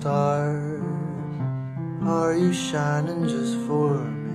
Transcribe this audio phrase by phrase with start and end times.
[0.00, 0.56] star
[2.02, 4.32] Are you shining just for me?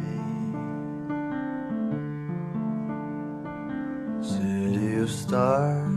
[4.22, 5.90] City of stars,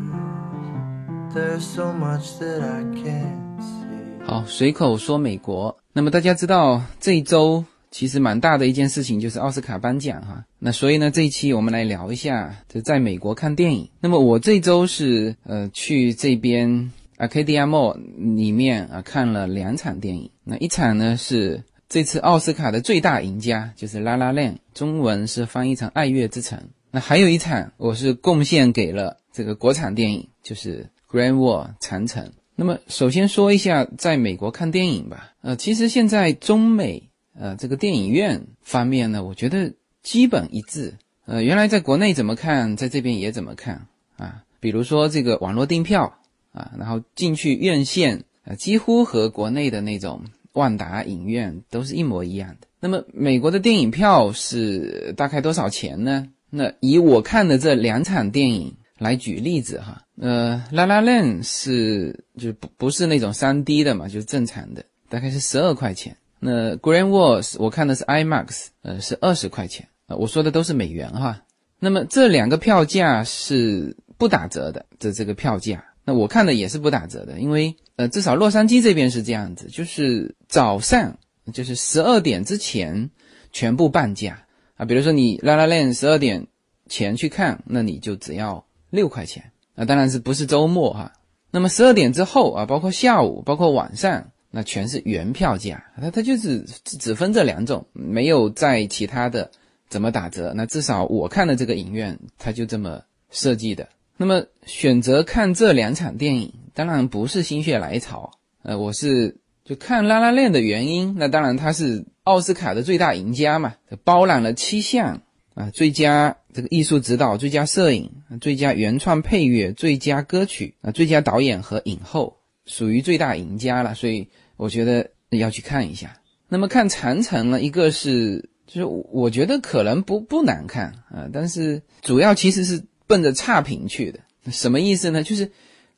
[1.34, 4.24] there's so much that I can't see.
[4.26, 5.76] 好，随口说美国。
[5.92, 10.44] 那么大家知道这一周其实蛮大的一件事情就是奥斯卡颁奖哈。
[10.58, 13.90] 那所以呢，这一期我们来聊一下就在美国看电影。
[14.00, 17.98] 那么我这周是呃去这边 AKDMO
[18.36, 20.30] 里面啊看了两场电影。
[20.44, 26.58] 那一场呢是这次奥斯卡的最大赢家，就是《拉拉链》，中文是翻译成《爱乐之城》。
[26.90, 32.32] 那还有一场我是贡献给了这个国产电影，就是《Grand Wall》长城。
[32.54, 35.32] 那么首先说一下在美国看电影吧。
[35.42, 40.94] 呃，其实现在中美呃这个电影院方面呢，我觉得基本一致。
[41.26, 44.42] 呃，原来在国内怎么看，在这边也怎么看啊。
[44.60, 46.17] 比如说这个网络订票
[46.58, 52.66] 啊，然后进去院线，呃，几乎和国内的那种万达影院都是一模一样的。
[52.80, 56.28] 那么美国的电影票是大概多少钱呢？
[56.50, 60.02] 那以我看的这两场电影来举例子哈。
[60.20, 66.16] 呃，《La La Land》是就不不是那种三 D 的嘛，就是正常的，大概是十二块钱。
[66.40, 69.88] 那《Grand Wall》我看的是 IMAX，呃，是二十块钱。
[70.08, 71.42] 呃，我说的都是美元哈。
[71.78, 81.18] 那么这两个票价是不打折的，这这个票价，那我看的也是不打折的，因为呃，至少洛杉矶这边是这样子，就是早上
[81.52, 83.10] 就是十二点之前
[83.52, 84.46] 全部半价
[84.78, 84.86] 啊。
[84.86, 86.46] 比如说你《拉拉链》十二点
[86.88, 89.52] 前去看，那你就只要六块钱。
[89.74, 91.12] 那当然是不是周末哈？
[91.50, 95.84] 那么十二点之后啊，包括下午，包括晚上，那全是原票价。
[96.00, 99.50] 它它就是只分这两种，没有在其他的
[99.90, 100.54] 怎么打折。
[100.56, 103.86] 那至少我看的这个影院，它就这么设计的。
[104.18, 108.32] 那么选择看这两场电影，当然不是心血来潮。
[108.62, 111.14] 呃，我是就看《拉拉链》的原因。
[111.16, 115.22] 那当然它是奥斯卡的最大赢家嘛，包揽了七项。
[115.54, 118.08] 啊，最佳这个艺术指导、最佳摄影、
[118.40, 123.92] 最佳原创配乐、最佳歌曲啊、最佳导演和影后，属于最大赢家了。
[123.96, 126.16] 所以我觉得要去看一下。
[126.48, 134.20] 那么看长城呢，一个是就是我觉得可能不不难看啊，但是主要其实是奔着差评去的。
[134.52, 135.24] 什么意思呢？
[135.24, 135.50] 就是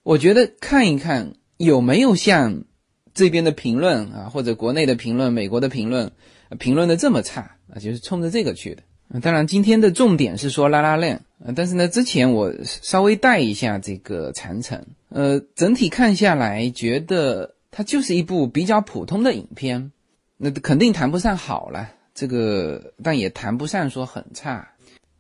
[0.03, 2.65] 我觉得看一看有没有像
[3.13, 6.13] 这边的评论啊，或者国内的评论、美国的评论
[6.59, 8.83] 评论的这么差啊，就是冲着这个去的。
[9.21, 11.21] 当然，今天的重点是说拉拉链，
[11.57, 19.91] 但是呢，之前我稍微带一下这个长城，呃，整体看下来，觉得它就是一部比较普通的影片，
[20.37, 24.69] 那肯定谈不上好了，这个但也谈不上说很差。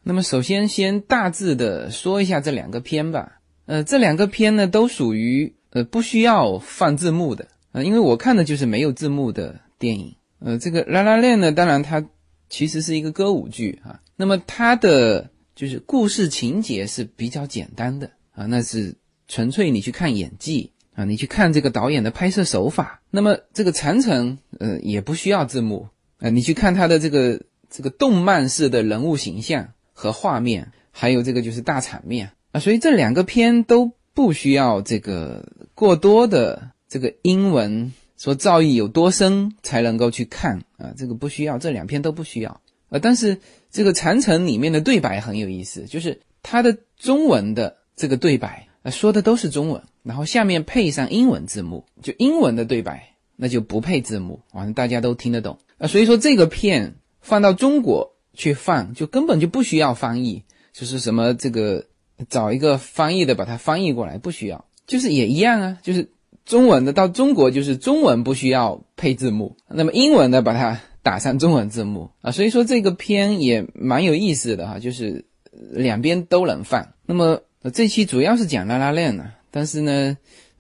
[0.02, 12.06] 那么，首先先大致的说一下这两个片吧，呃，这两个片呢都属于呃不需要放字幕的，呃，因为我看的就是没有字幕的电影，呃，这个拉拉链呢，当然它。
[12.52, 18.96] 其实是一个歌舞剧啊，那么它的就是故事情节是比较简单的啊，那是
[19.28, 23.02] 纯粹你去看演技啊，你去看这个导演的拍摄手法。
[23.12, 27.40] 那么这个长城呃也不需要字幕啊，你去看它的这个
[27.70, 29.68] 这个动漫式的人物形象
[30.00, 37.92] 和画面，还有这个就是大场面啊，所以这两个片都不需要这个过多的这个英文。
[38.16, 40.92] 说造诣有多深才能够去看啊？
[40.94, 42.60] 这个不需要，这两篇都不需要
[42.90, 43.38] 啊，但是
[43.70, 55.86] 这个长城里面的对白很有意思，就是它的中文的这个对白啊，说的都是中文，然后下面配上英文字幕，就英文的对白那就不配字幕，反正大家都听得懂啊。
[55.86, 60.42] 所以说这个片放到中国去放，就根本就不需要翻译，
[60.72, 61.84] 就是什么这个
[62.28, 66.10] 找一个翻译的把它翻译过来，不需要，就是也一样啊，就是。
[66.46, 75.26] 中文的到中国就是中文不需要配字幕，那么英文的把它打上中文字幕啊，所以说这个片也蛮有意思的哈，就是
[75.70, 76.88] 两边都能放。
[77.06, 80.16] 那么这期主要是讲拉拉链呢，但是呢，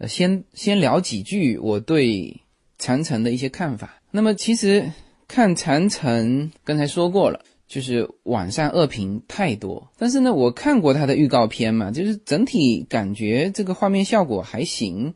[0.06, 2.40] 先先聊几句我对
[2.78, 4.00] 长城的一些看法。
[4.12, 4.92] 那么其实
[5.26, 15.14] 看长城刚才说过了，就是网上恶评太多，但是呢，我看过它的预告片嘛，就是整体感觉这个画面效果还行。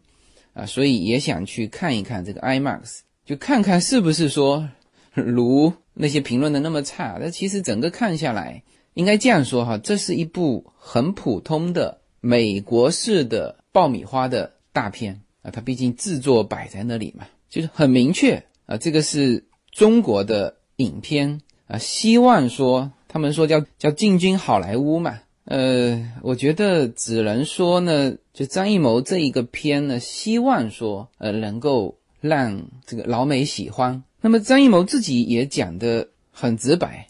[0.52, 4.68] 啊，所以也想去看一看这个 IMAX，就看看是不是说
[5.12, 7.18] 如那些评论的那么差。
[7.20, 8.62] 那其实整个看下来，
[8.92, 15.50] 应该这样说哈，这是一部很普通的美国式的爆米花的大片啊。
[15.50, 21.78] 它毕竟制作摆在那里嘛，就是很明确啊，这个是中国的影片啊。
[21.78, 25.20] 希望说他们说叫叫进军好莱坞嘛。
[25.44, 34.02] 呃，我觉得只能说呢，就张艺谋这一个片呢，希望说呃能够让这个老美喜欢。
[34.22, 37.08] 那么张艺谋自己也讲的很直白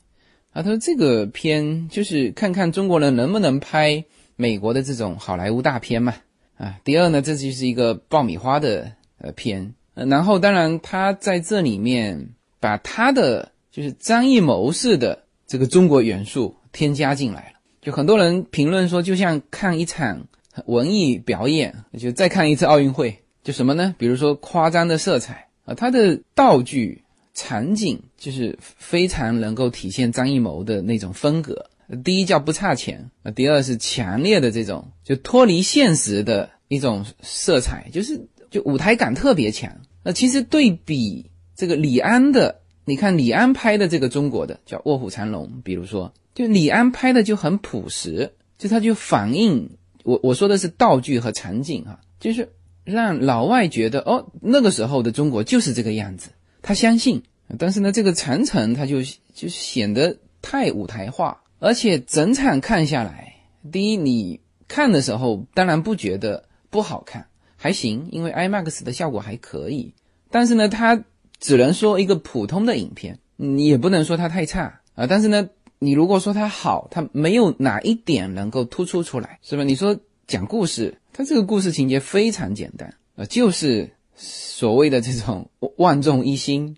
[0.53, 4.05] 啊，他说这个片就是看看中国人能不能拍
[4.35, 6.17] 美国的这种好莱坞大片嘛
[6.57, 6.81] 啊。
[6.83, 17.59] 第二呢，这就是一个爆米花的呃片，然后当然他在这里面把他的就是张艺谋式的这个中国元素添加进来了。
[17.83, 20.29] 就很多人评论说，就像看一场
[20.67, 23.97] 文艺表演，就再看一次奥运会，就什么呢？
[23.99, 27.01] 比如说夸张的色彩啊，它的道具。
[27.37, 31.69] 场景就是非常能够体现张艺谋的那种风格。
[32.05, 39.69] 第一叫不差钱啊，第二是强烈的这种就脱离现实的一种色彩，就是就舞台感特别强。
[40.05, 49.71] 那其实对比这个李安的，你看李安拍的这个中国的叫《卧虎藏龙》，比如说就李安拍的就很朴实，就他就反映
[50.03, 52.53] 我我说的是道具和场景哈，就是
[52.85, 56.31] 让老外觉得哦那个时候的中国就是这个样子。
[56.61, 57.23] 他相信，
[57.59, 59.03] 但是呢，这个长城他就
[59.35, 63.37] 就显得太舞台化，而且整场看下来，
[63.71, 67.27] 第一你看的时候当然不觉得不好看，
[67.57, 69.95] 还行，因为 IMAX 的效果还可以。
[70.31, 71.05] 但是呢，它
[71.45, 75.07] 只能说一个普通的影片，你也不能说它太差啊。
[75.07, 79.65] 但是呢，你如果说它好，它没有哪一点能够突出出来，是吧？
[79.65, 83.91] 你说讲故事，它这个故事情节非常简单啊，就是。
[84.17, 86.77] 所谓的这种万众一心，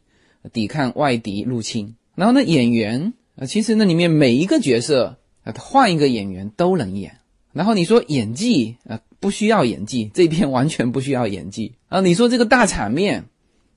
[0.55, 1.95] 抵抗外敌入侵。
[2.15, 7.19] 然后呢，演员啊，其实那里面每一个角色啊，换一个演员都能演。
[7.53, 12.01] 然后你说演技啊，不需要演技，这片完全不需要演技啊。
[12.01, 13.27] 你说这个大场面，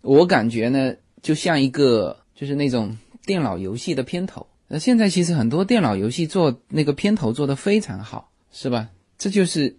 [0.01, 4.46] 我感觉呢，就像一个就是那种电脑游戏的片头。
[4.68, 8.90] 那现在其实很多电脑游戏做那个片头做得非常好，是吧？
[9.18, 9.75] 这就是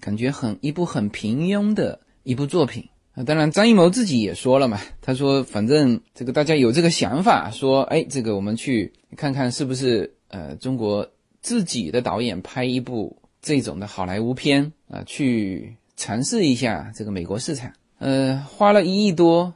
[0.00, 2.88] 感觉很一部很平庸的一部作品。
[3.14, 11.08] 啊，当然，张艺谋自己也说了嘛，他说，反正这个大家有这个想法，说，哎，这个我们去看看是不是呃，中国
[11.40, 19.54] 自己的导演拍一部这种的好莱坞片啊，去尝试一下这个美国市场，呃，花了一亿多，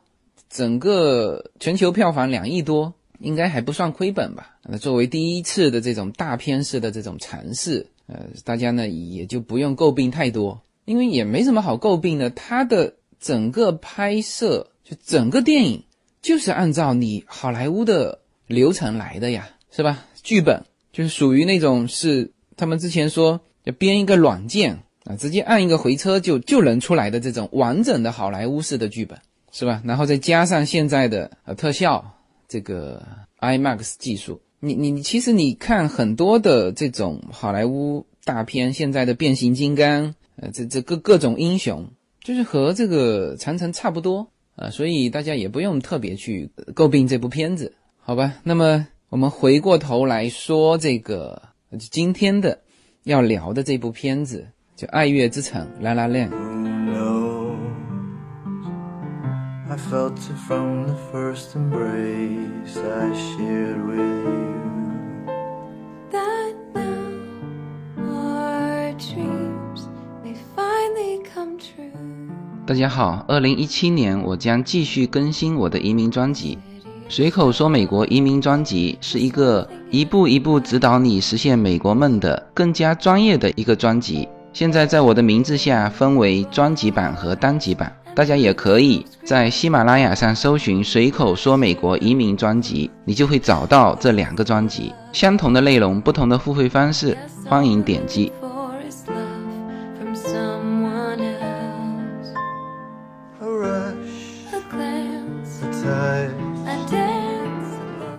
[0.49, 4.56] 整个全球票房两亿多，应该还不算亏本吧？
[4.64, 12.94] 那作为第一次的这种大片式的这种尝试，呃，大家呢也就不用诟病太多，因为也没什么好诟病的，他的。
[13.20, 15.82] 整个拍摄就整个电影
[16.23, 20.06] 就是按照你好莱坞的流程来的呀，是吧？
[20.23, 20.62] 剧本
[20.93, 29.19] 就是属于那种是他们之前说要编一个软件啊，直接按一个回车就就能出来的这种完整的好莱坞式的剧本，
[29.50, 29.82] 是吧？
[29.84, 32.05] 然后再加上现在的呃特效，
[32.46, 33.02] 这个
[33.40, 41.88] IMAX 技术，你你其实你看很多的这种好莱坞大片，现在的变形金刚，呃，这这各各种英雄。
[42.20, 48.34] 就是和这个长城差不多啊，所以大家也不用特别去诟病这部片子，好吧？
[48.43, 51.40] 那么我们回过头来说这个
[51.78, 52.61] 今天的
[53.04, 56.30] 要聊的这部片子，就《爱乐之城》La La Land。
[72.64, 76.56] 大家好，二零一七年我将继续更新我的移民专辑。
[77.08, 84.28] 随口说美国移民专辑是一个一步一步指导你实现美国梦的更加专业的一个专辑。
[84.58, 94.92] 现在在我的名字下分为专辑版和单集版，大家也可以在喜马拉雅上搜寻“随口说美国移民专辑”，你就会找到这两个专辑。
[95.12, 98.32] 相同的内容，不同的付费方式，欢迎点击。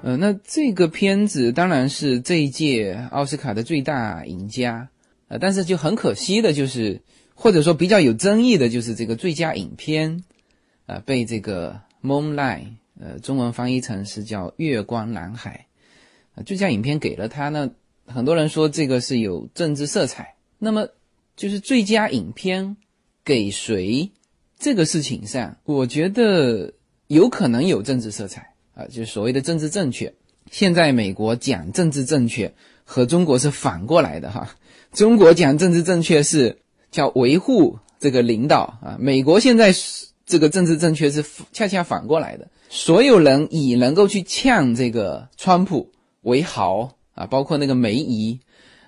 [0.04, 4.88] 呃，那这个片子当然是这一届奥斯卡的最大赢家，
[5.30, 7.02] 呃，但是就很可惜的就是，
[7.34, 10.24] 或者说比较有争议的就是这个最佳影片，
[10.88, 12.64] 呃，被这个《Moonlight》
[13.00, 15.68] 呃，中文翻译成是叫《月光男孩》，
[16.36, 17.72] 呃，最佳影片给了他呢，
[18.06, 20.36] 很多人说这个是有政治色彩。
[20.58, 20.90] 那么
[21.38, 22.76] 就是最佳影片
[23.24, 24.12] 给谁
[24.58, 26.74] 这个事情上，我觉得
[27.08, 28.54] 有可能有政治色彩。
[28.74, 30.14] 啊，就是所谓的政治正确。
[30.50, 32.54] 现在美国讲政治正确
[32.86, 34.56] 和中国是反过来的哈。
[34.94, 36.60] 中国讲政治正确是
[36.92, 39.74] 叫维护这个领导啊，美国现在
[40.26, 42.48] 这个政治正确是恰恰反过来的。
[42.70, 45.92] 所有人以能够去呛这个川普
[46.22, 48.40] 为豪啊，包括那个梅姨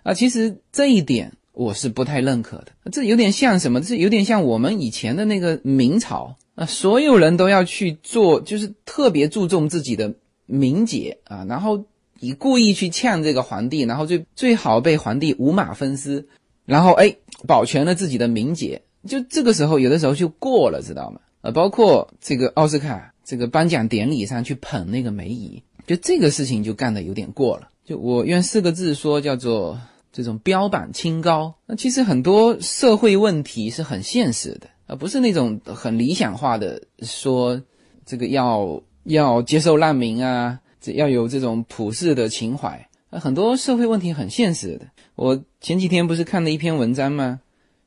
[0.03, 2.67] 啊，其实这一点我是不太认可的。
[2.91, 3.81] 这有点像什么？
[3.81, 10.13] 这有点像我们以前的那个明朝啊，所有人都要去做，就是特别注重自己的
[10.46, 11.86] 名节啊，然后
[12.22, 16.28] 你故意去呛这个皇帝，然后最最好被皇帝五马分尸，
[16.66, 17.16] 然后哎
[17.48, 18.84] 保全了自己的名节。
[19.08, 21.20] 就这个时候，有的时候就过了，知道吗？
[21.42, 27.70] 呃，包括这个奥斯卡这个颁奖典礼上去捧那个梅姨，就这个事情就干的有点过了。
[27.84, 29.82] 就我用四个字说，叫做
[30.13, 31.56] 这种标榜清高。
[31.66, 37.60] 那其实很多社会问题是很现实的，而不是那种很理想化的说
[38.06, 42.88] 这个要要接受难民啊，要有这种普世的情怀。
[43.10, 44.88] 很多社会问题很现实的。
[45.16, 47.40] 我前几天不是看了一篇文章吗？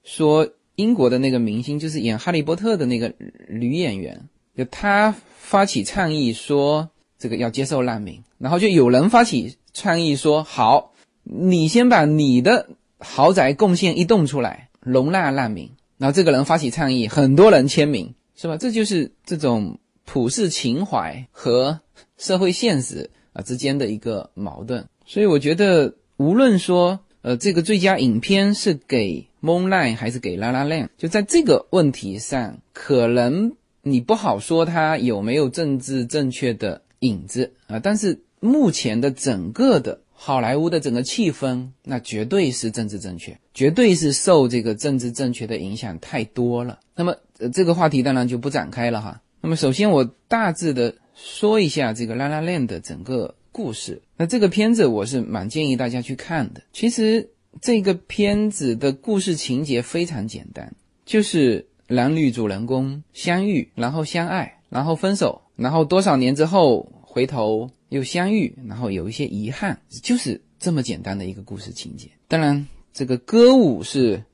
[0.03, 0.49] 说。
[0.77, 3.15] 英国的那个明星就是演《哈利波特》的那个
[3.49, 18.57] 女演员，就她发起倡议说这个要接受难民，然后就有人发起倡议说好，你先把你的豪宅贡献一栋出来容纳难民，然后这个人发起倡议，很多人签名，是吧？
[18.57, 21.83] 这就是这种普世情怀和
[22.25, 24.87] 社会现实啊之间的一个矛盾。
[25.07, 29.27] 所以我觉得，无论说呃这个最佳影片是给。
[29.45, 33.53] Moonlight 还是给 La La Land，就在这个问题上，可能
[33.83, 37.79] 你不好说它有没有政治正确的影子啊。
[37.79, 46.79] 但是目前的整个的好莱坞的整个气氛，那绝对是政治正确，绝对是受这个政治正确的影响太多了。
[46.97, 49.21] 那么呃这个话题当然就不展开了哈。
[49.43, 54.03] 那么首先我大致的说一下这个 La La Land 的整个故事。
[54.17, 56.63] 那这个片子我是蛮建议大家去看的。
[56.73, 57.31] 其实。
[57.63, 60.75] 这个片子的故事情节非常简单，
[61.07, 72.09] 就是男女主人公相遇，然后相爱，然后分手，然后多少年之后回头又相遇，然后有一些遗憾，就是这么简单的一个故事情节。
[72.27, 74.25] 当然，这个歌舞是，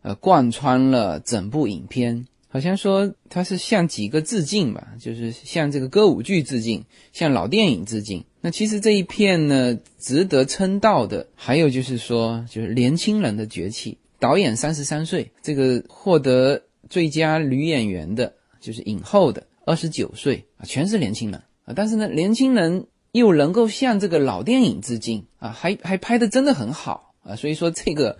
[0.00, 2.26] 呃，贯穿了整部影片。
[2.52, 8.26] 好像说它是向几个致敬吧，就是向这个歌舞剧致敬，向老电影致敬。
[8.42, 13.96] 那其实这一片呢，值得称道的还有就是说，就是年轻人的崛起。
[14.18, 21.72] 导演三十三岁，这个获得最佳女演员的，就是影后的二十九岁啊，全是年轻人啊。
[21.74, 27.34] 但是呢，年轻人又能够向这个老电影致敬啊，还还拍的真的很好啊。
[27.34, 28.18] 所以说这个，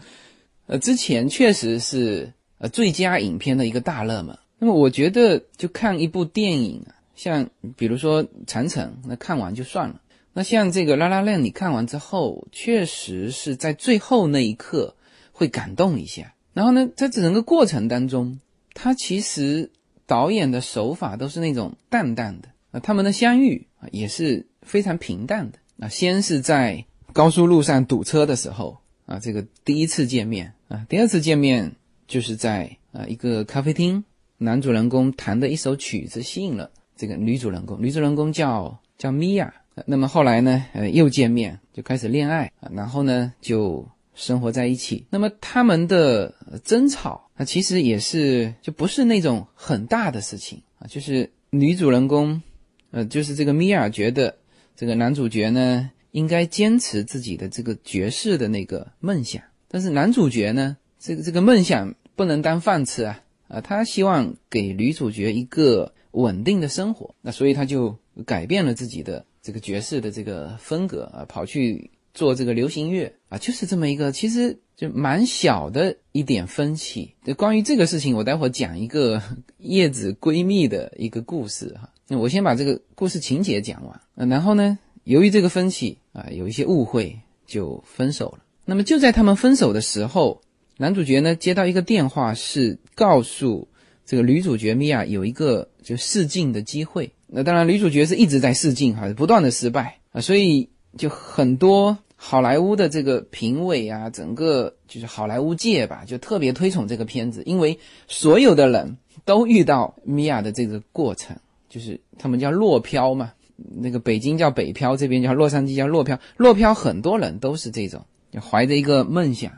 [0.69, 2.33] 呃，之前确实是。
[2.62, 4.38] 呃，最佳影片的一个大热门。
[4.61, 10.00] 那么我觉得，就看一部电影啊，像比如说《长城》，那看完就算了。
[10.33, 14.95] 那像这个《拉拉链》，你看完之后，确实是在最后那一刻
[15.33, 16.35] 会感动一下。
[16.52, 18.38] 然后呢，在整个过程当中，
[18.75, 19.73] 他其实
[20.07, 25.88] 导演的手法都是那种淡淡的啊，他们的相遇啊也是非常平淡的啊。
[25.88, 31.73] 先是在高速路上堵车的时候啊，这个第一次见面啊，第二次见面。
[32.07, 34.05] 就是在啊一个咖啡厅，
[34.39, 39.53] 男主人公弹的一首曲子吸引了这个女主人公，女主人公叫叫米娅。
[39.87, 45.07] 那么后来呢，呃又见面，就开始恋爱啊，然后呢就生活在一起。
[45.09, 52.43] 那么他们的争吵啊，其实也是就不是那种很大的事情啊，就是女主人公，
[52.91, 54.37] 呃，就是这个米娅觉得
[54.77, 61.95] 这个男主角呢应该坚持自己的这个爵士的那个梦想，但是男主角呢，这个这个梦想。
[62.15, 63.23] 不能当饭吃啊！
[63.49, 77.15] 啊，他希望给女主角一个稳定的生活，那所以他就改变了自己的这个爵士的这个风格啊，跑去做这个流行乐啊，就是这么一个其实就蛮小的一点分歧。
[77.25, 79.23] 就关于这个事情，我待会讲一个
[79.57, 81.89] 叶子闺蜜的一个故事哈。
[82.09, 88.45] 那我先把这个故事情节讲完，呃，然后呢，由于这个分歧啊，有一些误会，就分手了。
[88.67, 90.43] 那么就在他们分手的时候。
[90.76, 93.69] 男主角呢接到一个电话，是告诉
[94.05, 97.12] 这个女主角米娅有一个就试镜的机会。
[97.26, 111.37] 那当然，女主角是一直在试镜，哈，不断的失败啊，所以就很多好莱坞的这个评委啊，整个就是好莱坞界吧，就特别推崇这个片子，因为所有的人都遇到米娅的这个过程，
[111.71, 118.05] 就是他们叫落漂嘛，那个北京叫北漂，这边叫洛杉矶叫落漂，落漂很多人都是这种，
[118.41, 119.52] 怀着一个梦想。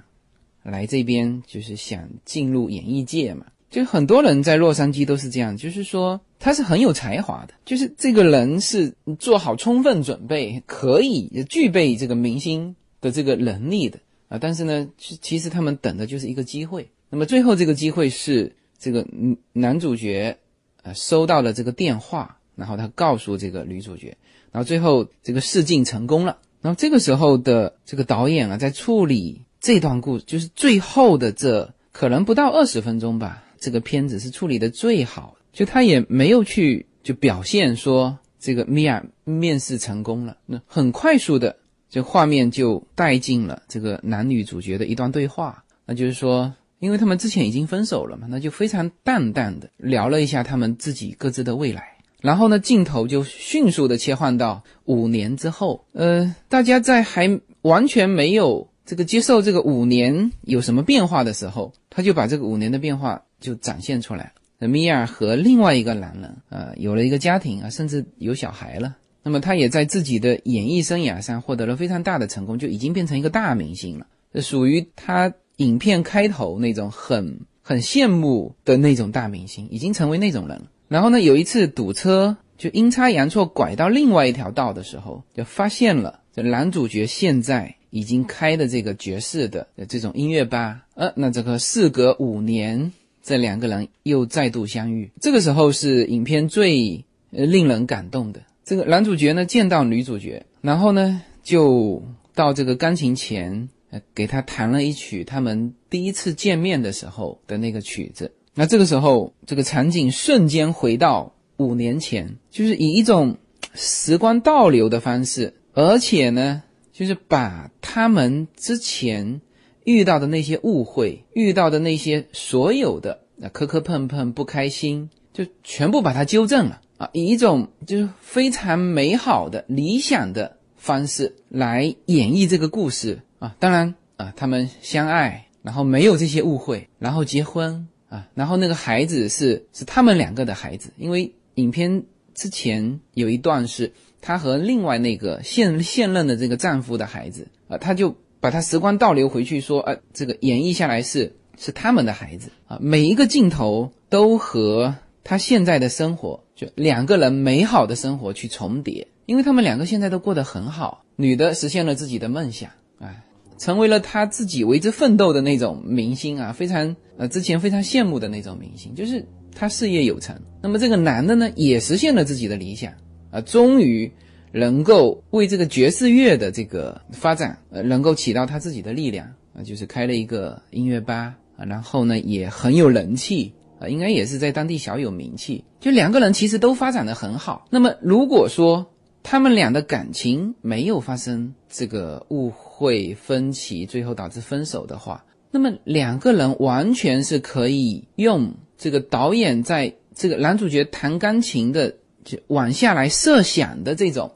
[0.71, 14.39] 来这边就是想进入演艺界嘛，就很多人在洛杉矶都是这样，就是说他是很有才华的，就是这个人是做好充分准备，可以具备这个明星的这个能力的啊。
[14.39, 16.89] 但是呢，其实他们等的就是一个机会。
[17.11, 19.07] 那么最后这个机会是这个
[19.53, 20.39] 男主角
[20.83, 24.17] 呃收到了这个电话，然后他告诉这个女主角，
[24.51, 26.39] 然后最后这个试镜成功了。
[26.63, 29.43] 然后这个时候的这个导演啊，在处理。
[29.65, 41.57] 这段故事，就是最后的这可能不到二十分钟吧，这个片子是处理的最好，就他也没有去就表现说这个米娅面试成功了，那很快速的
[41.89, 46.53] 这画面就带进了这个男女主角的一段对话，那就是说。
[46.81, 64.69] 因为他们之前已经分手了嘛，那就非常淡淡的聊了一下他们自己各自的未来，然后呢，镜头就迅速的切换到五年之后，呃，大家在还完全没有这个接受这个五年有什么变化的时候，他就把这个五年的变化就展现出来了。
[64.69, 68.97] 米娅和另外一个男人，呃，有了一个家庭啊，甚至有小孩了。
[69.23, 74.07] 那么他也在自己的演艺生涯上获得了非常大的成功，就已经变成一个大明星了。
[74.33, 75.33] 这属于他。
[75.59, 80.65] 影片开头那种很很羡慕的那种大明星，已经成为那种人了。
[80.89, 90.85] 然后呢，有一次堵车，就阴差阳错拐到另外一条道的时候，就发现了这男主角现在已经开的这个爵士的这种音乐吧。
[90.95, 95.13] 呃，那这个事隔五年，这两个人又再度相遇。
[95.21, 98.41] 这个时候是影片最令人感动的。
[98.65, 102.03] 这个男主角呢见到女主角，然后呢就
[102.35, 103.69] 到这个钢琴前。
[103.91, 108.33] 呃给他弹了一曲他们第一次见面的时候的那个曲子。
[108.53, 113.37] 那这个时候，这个场景瞬间回到五年前，就是以一种
[113.73, 119.41] 时光倒流的方式，而且呢，就是把他们之前
[119.83, 127.11] 遇到的那些误会、遇到的那些所有的那磕磕碰碰、不开心，就全部把它纠正了啊！
[127.13, 133.21] 以一种就是非常美好的、理想的方式来演绎这个故事。
[133.41, 143.93] 啊，当然啊，他们相爱，然后没有这些误会，然后结婚啊，然后那个孩子是是他们两个的孩子，因为影片之前有一段是
[144.25, 163.25] 她和另外那个现现任的这个丈夫的孩子啊，他就把他时光倒流回去说，呃，这个演绎下来是是他们的孩子啊，每一个镜头都和他现在的生活就两个人美好的生活去重叠，因为他们两个现在都过得很好，女的实现了自己的梦想，哎。
[163.57, 170.37] 成为了他自己为之奋斗的那种明星啊，非常呃之前非常羡慕的那种明星，就是他事业有成。
[170.61, 172.93] 那么这个男的呢，也实现了自己的理想
[173.35, 174.13] 啊，终于
[174.53, 185.65] 能够为这个爵士乐的这个发展呃，能够起到他自己的力量啊，就是开了一个音乐吧啊，然后呢也很有人气啊，应该也是在当地小有名气。
[185.81, 187.67] 就两个人其实都发展的很好。
[187.71, 188.93] 那么如果说
[189.25, 204.33] 他们俩的感情没有发生这个误会、分歧，最后导致分手的话，那么两个人完全是可以用这个导演在这个男主角弹钢琴的就往下来设想的这种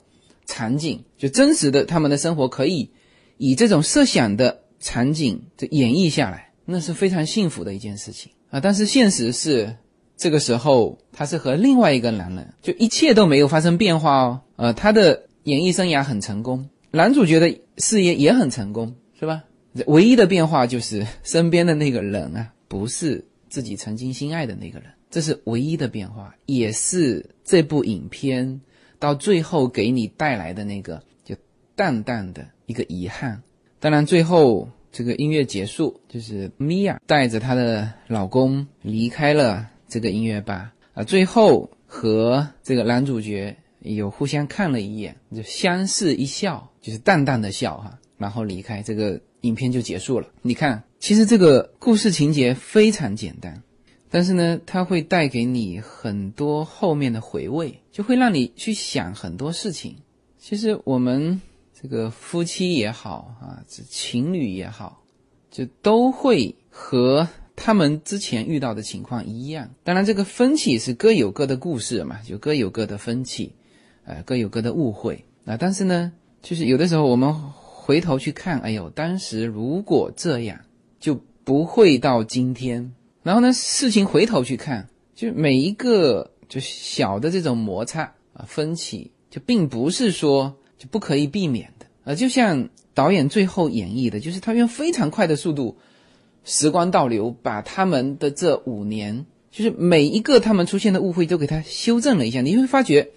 [0.46, 2.90] 场景，就真实的他们的生活可以
[3.37, 8.61] 以这种设想的场景这演绎下来，那是非常幸福的一件事情啊！
[8.61, 9.74] 但是现实是。
[10.20, 14.40] 这个时候，他是和另外一个男人，就一切都没有发生变化哦。
[14.57, 19.44] 呃，他的演艺生涯很成功，男主角的事业也很成功，是吧？
[19.87, 28.61] 唯一的变化就是身边的那个人啊，不是自己曾经心爱的那个人，这是唯一的变化，也是这部影片
[28.99, 31.35] 到最后给你带来的那个就
[31.75, 33.42] 淡淡的一个遗憾。
[33.81, 39.68] 当然，最后这个音乐结束，就是米娅带着她的老公离开了。
[39.90, 50.29] 这个音乐吧啊，最后和这个男主角有互相看了一眼，就相视一笑，就是淡淡的笑哈，然后离开，这个影片就结束了。
[50.42, 53.62] 你看，其实这个故事情节非常简单，
[54.11, 59.97] 但是呢，它会带给你很多后面的回味，就会让你去想很多事情。
[60.38, 61.40] 其实我们
[61.81, 65.03] 这个夫妻也好啊，这情侣也好，
[65.51, 67.29] 就都会和。
[67.61, 73.53] 他们之前遇到的情况一样，当然这个分歧是各有各的故事嘛，就各有各的分歧，
[74.05, 75.57] 呃，各有各的误会啊。
[75.59, 80.61] 但是呢，就是有的时候我们回头去看，哎呦，当时如果这样，
[81.01, 82.92] 就不会到今天。
[83.29, 92.14] 然后呢，事情回头去看，就每一个就小的这种摩擦啊、分歧，就并不是说就不可以避免的啊。
[92.14, 95.77] 就像导演最后演绎的，就是他用非常快的速度。
[96.43, 102.41] 时光倒流，把他们的这五年，就是每一个他们出现的误会，都给他修正了一下。
[102.41, 103.11] 你会发觉，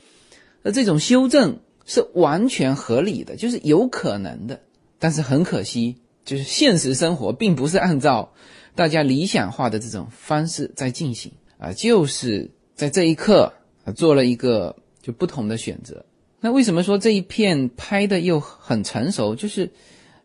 [0.64, 4.60] 呃，这种修正是完全合理的，就是有可能的。
[5.00, 5.96] 但是很可惜，
[6.26, 8.34] 就是现实生活并不是按照
[8.76, 13.54] 大家理想化的这种方式在进行啊，就是在这一刻
[13.84, 16.06] 啊做了一个就不同的选择。
[16.40, 19.36] 那为什么说这一片拍的又很成熟？
[19.36, 19.70] 就是，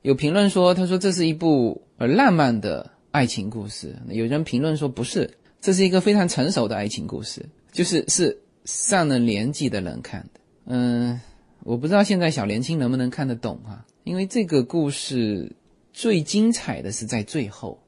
[0.00, 3.94] 有评论说，他说这是一部呃浪漫的爱情故事。
[4.08, 5.30] 有人评论说不是，
[5.60, 10.40] 这是一个非常成熟的爱情故事，就是是上了年纪的人看的。
[10.66, 11.20] 嗯，
[11.64, 15.52] 我不知道现在小年轻能不能看得懂哈，因为这个故事
[15.92, 17.78] 最精彩的是在最后，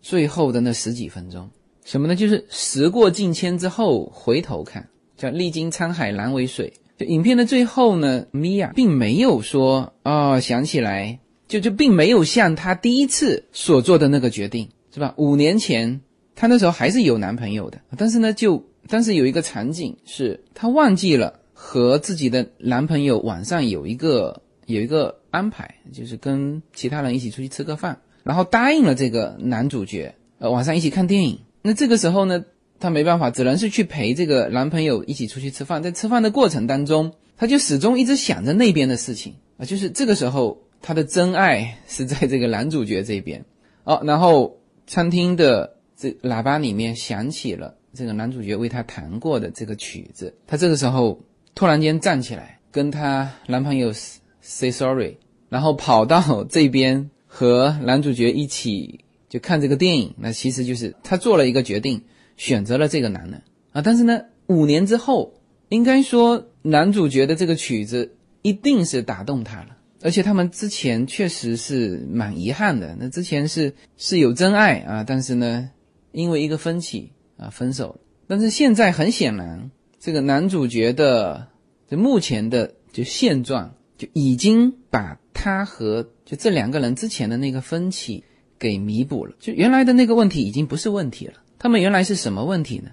[0.00, 1.48] 最后的那十几分钟。
[1.84, 2.14] 什么呢？
[2.14, 6.72] 就是时过境迁之后回头看，叫历经沧海难为水。
[6.96, 15.14] 就影片的最后呢，米娅并没有说哦，想起来，就就并没有像她第一次所做的那个决定，是吧？
[15.16, 16.00] 五年前
[16.36, 31.40] 她那时候还是有男朋友的，但是呢，就但是有一个场景是她忘记了和自己的男朋友晚上有一个有一个安排，就是跟其他人一起出去吃个饭，然后答应了这个男主角，呃，晚上一起看电影。
[31.62, 32.44] 那这个时候呢，
[32.78, 35.82] 她没办法，只能是去陪这个男朋友一起出去吃饭。
[35.82, 43.44] 在吃饭的过程当中，她就始终一直想着那边的事情啊，就是这个时候她的真爱是在这个男主角这边
[43.84, 44.00] 哦。
[44.04, 51.20] 然后餐厅的这喇叭里面响起了这个男主角为她弹过的这个曲子，她这个时候
[51.54, 53.92] 突然间站起来，跟她男朋友
[54.40, 55.16] say sorry，
[55.50, 59.04] 然后跑到这边和男主角一起。
[59.30, 62.02] 就看这个电影，那其实就是他做了一个决定，
[62.36, 63.40] 选择了这个男人
[63.70, 63.80] 啊。
[63.80, 65.34] 但是呢，五年之后，
[65.68, 69.76] 应该说男主角的这个曲子一定是打动他了。
[70.02, 75.70] 而且他们之前确实是蛮遗憾的，那之前是是有真爱啊，但是呢，
[76.10, 78.00] 因为一个分歧啊分手。
[78.26, 81.46] 但是现在很显然，这个男主角的
[81.88, 88.22] 这目前的就现状就已经把他和就这两个人之前的那个分歧。
[88.60, 91.32] 给弥补了，就原来的那个问题已经不是问题了。
[91.58, 92.90] 他们原来是什么问题呢？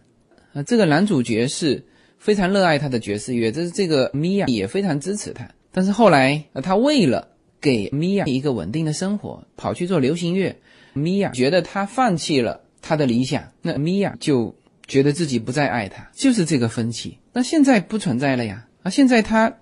[0.53, 1.85] 啊，这个男主角是
[2.17, 5.45] 非常热爱他的爵士乐，这是这个米娅也非常支持他。
[5.73, 7.27] 但是后来，他为了
[7.59, 10.55] 给米娅一个稳定的生活，跑去做流行乐。
[10.93, 14.55] 米娅觉得他放弃了他的理想，那米娅就
[14.87, 17.17] 觉得自己不再爱他，就是这个分歧。
[17.33, 19.53] 那现在不存在了呀，啊，现在他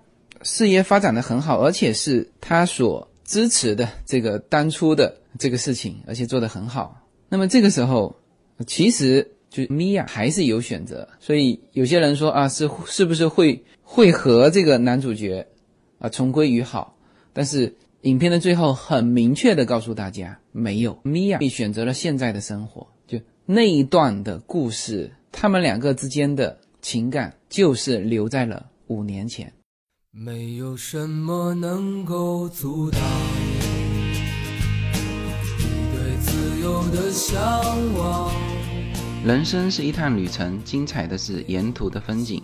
[0.42, 5.16] 事业发展的很好，而且是他所支持的这个当初的。
[5.38, 6.98] 这个事情，而且做得很好。
[7.28, 8.16] 那么这个时候，
[8.66, 11.06] 其实就米娅还是有选择。
[11.20, 15.46] 所以有些人说啊，是是不是会会和这个男主角
[15.98, 16.96] 啊重归于好？
[17.34, 20.98] 但是影片的最后很明确的告诉大家，没有。
[21.02, 29.52] 米娅选择了现在的生活，就那一段的故事，他们两个之间的情感就是留在了五年前。
[30.18, 33.00] 没有什么能够阻挡。
[36.90, 37.38] 的向
[37.94, 38.30] 往。
[39.24, 42.42] 人生是一趟旅程，精彩的是沿途的风景。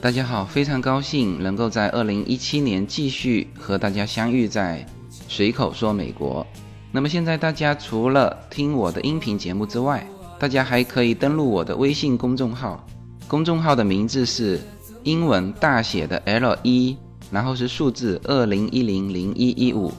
[0.00, 6.46] 大家好，非常高兴能够在二零一七年继续和大家相遇在随口说美国。
[6.92, 10.06] 那么现在大家除了听我的音频节目之外，
[10.38, 12.86] 大家还可以登录我的微信公众号，
[13.26, 14.60] 公众号的名字是
[15.02, 16.96] 英文大写的 L 一，
[17.30, 19.92] 然后是数字二零一零零一一五，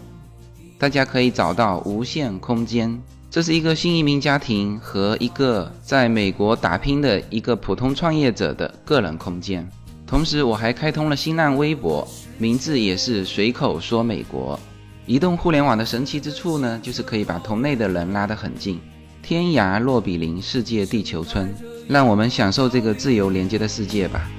[0.77, 3.01] 大家可以找到无限空间。
[3.29, 9.67] 这是一个新移民家庭和一个在美国打拼的一个普通创业者的个人空间。
[10.05, 12.05] 同时，我还开通了新浪微博，
[12.37, 14.59] 名字也是随口说美国。
[15.05, 18.79] 移动互联网的神奇之处呢，就是可以把同类的人拉得很近，
[19.23, 21.53] 天涯若比邻，世界地球村。
[21.87, 24.29] 让我们享受这个自由连接的世界吧。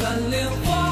[0.00, 0.88] 蓝莲花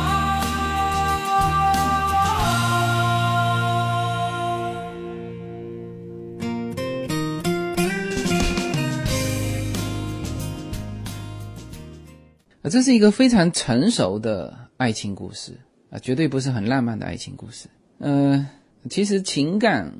[12.68, 15.52] 这是一个非常成熟的爱情故事
[15.88, 17.68] 啊，绝对不是很浪漫的爱情故事。
[18.00, 18.44] 嗯，
[18.90, 19.92] 其实情感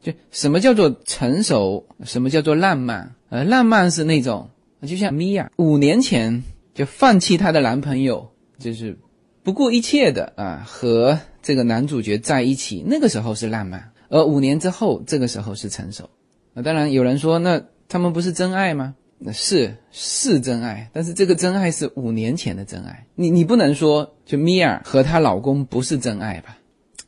[0.00, 3.12] 就什么叫做成熟，什么叫做浪漫？
[3.28, 4.48] 呃，浪漫是那种，
[4.86, 6.44] 就像米娅五年前
[6.74, 8.31] 就放弃她的男朋友，
[8.62, 8.96] 就是
[9.42, 13.90] 不顾一切的啊和这个男主角在一起，那个时候是浪漫。
[14.08, 16.08] 而五年之后，这个时候是成熟。
[16.54, 18.94] 啊，当然有人说，那他们不是真爱吗？
[19.18, 23.06] 那是是真爱，但是这个真爱是五年前的真爱。
[23.14, 26.58] 你你不能说就米娅和她老公不是真爱吧？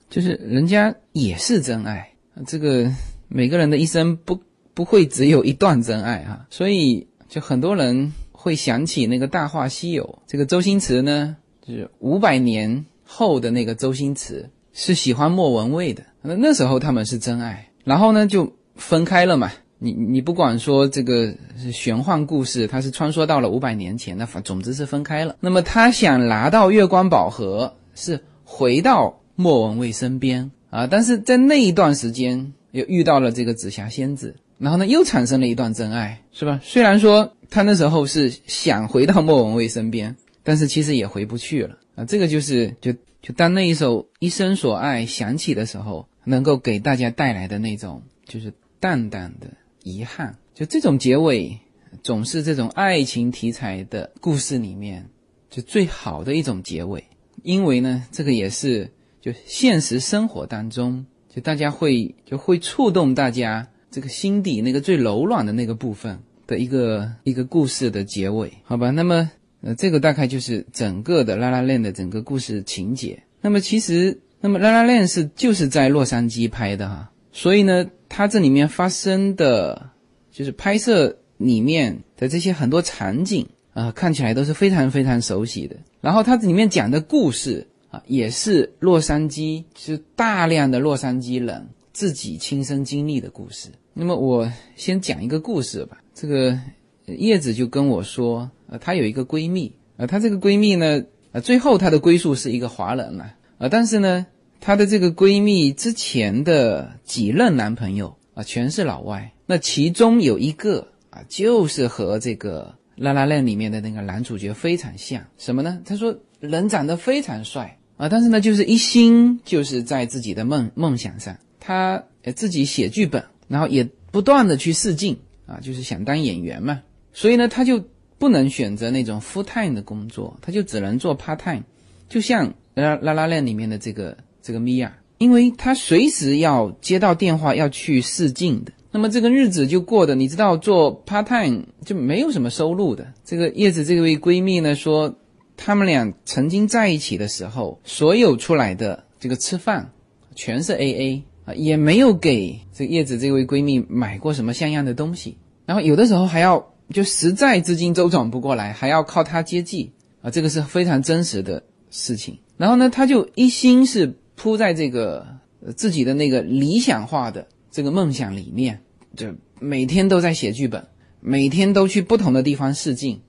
[0.09, 2.11] 就是人家也是真爱。
[2.47, 2.91] 这个
[3.29, 4.41] 每个人的一生不
[4.75, 10.19] 不会只有一段真爱哈，所以就很多人会想起那个《大话西游》。
[10.29, 11.37] 这个周星驰呢，
[11.67, 16.05] 就是五百年后的那个周星驰是喜欢莫文蔚的。
[16.21, 19.51] 那那时候他们是真爱，然后呢就分开了嘛。
[19.79, 21.35] 你你不管说这个
[21.73, 25.37] 玄幻故事，它是穿梭到了五百年前，那反总之是分开了。
[25.41, 30.87] 那么他想拿到月光宝盒，是回到莫文蔚身边啊。
[30.87, 36.61] 但是在那一段时间又遇到了这个紫霞仙子，然后呢又产生了一段真爱，是吧？
[36.63, 42.05] 虽然说他那时候是想回到莫文蔚身边，但是其实也回不去了啊。
[42.05, 49.49] 这个就是就就当那一首《一生所爱》响起的时候，能够给大家带来的那种就是淡淡的
[49.83, 50.39] 遗憾。
[50.55, 51.59] 就这种结尾，
[52.03, 55.09] 总是这种爱情题材的故事里面
[55.51, 57.03] 就最好的一种结尾，
[57.43, 68.91] 因为呢，这个也是就现实生活当中，就大家会就会触动大家这个心底那个最柔软的那个部分的一个一个故事的结尾，好吧？
[68.91, 69.31] 那么，
[69.65, 73.23] 呃，这个大概就是整个的《拉拉链》的整个故事情节。
[73.41, 79.91] 那么，其实，那么《拉拉链》是就是在洛杉矶拍的哈，所以呢，它这里面发生的。
[80.37, 85.77] 就是拍摄里面的这些很多场景啊，看起来都是非常非常熟悉的。
[86.01, 93.69] 然后它这里面讲的故事啊，也是洛杉矶，是大量的洛杉矶人自己亲身经历的故事。
[93.93, 95.99] 那么我先讲一个故事吧。
[96.13, 96.59] 这个
[97.07, 104.27] 叶子就跟我说，呃，她有一个闺蜜，呃，她这个闺蜜呢，呃，最后她的归宿是一个华人了，呃，但是呢，
[104.61, 109.33] 她的这个闺蜜之前的几任男朋友啊，全是老外。
[109.47, 115.81] 那其中有一个啊，就是和这个《拉拉链》里面的那个男主角非常像，什么呢？
[115.85, 126.81] 他说人长得非常帅啊，但是呢，就是一心就是在自己的梦梦想上，他呃自己写剧本，然后也不断的去试镜啊，就是想当演员嘛，
[127.13, 127.85] 所以呢，他就
[128.25, 131.63] 不能选择那种 full time 的工作，他就只能做 part time，
[132.09, 138.73] 就像《拉拉拉链》里面的这个这个米娅，因为他随时要接到电话要去试镜的。
[138.91, 143.13] 那么这个日子就过得，你知道做 part time 就没有什么收入的。
[143.27, 145.15] 这个叶子这位闺蜜呢说，
[145.55, 149.93] 他们俩曾经在一起的时候，所有出来的这个吃饭
[150.35, 155.37] 全是 A A 啊，也没有给这叶子这位闺蜜买过什么像样的东西。
[155.67, 159.91] 然后有的时候还要就实在资金周转不过来，还要靠他接济
[160.23, 162.39] 啊，这个是非常真实的事情。
[162.57, 165.27] 然后呢，他就一心是扑在这个
[165.75, 168.81] 自己的那个理想化的这个梦想里面。
[169.17, 169.27] 就
[169.59, 170.87] 每天都在写剧本，
[171.19, 173.21] 每天都去不同的地方试镜，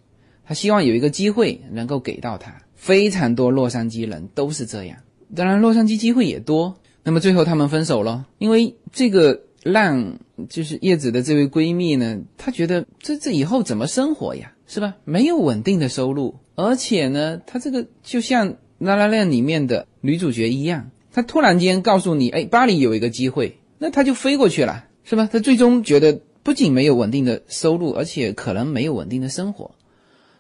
[0.46, 2.56] 他希望有一个机会能够给到他。
[2.76, 5.00] 非常多洛杉矶人都是这样，
[5.36, 6.76] 当然洛杉矶机会也多。
[7.04, 14.96] 那么最后他们分手了，因为这个让就是叶子的这位闺蜜呢，她觉得这这以后怎么生活呀，是吧？
[15.04, 24.86] 没有稳定的收入，而且呢，她这个就像《拉拉链》里面的女主角一样，她突然间告诉你，哎，巴黎有一个机会，那她就飞过去了。
[25.08, 25.30] 是吧？
[25.32, 29.76] 她最终觉得不仅没有稳定的收入，而且可能没有稳定的生活，